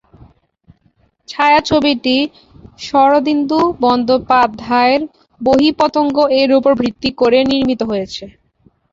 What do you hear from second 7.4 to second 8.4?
নির্মিত হয়েছে।